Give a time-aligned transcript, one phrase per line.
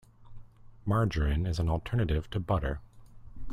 [0.83, 2.79] Margarine is an alternative to butter.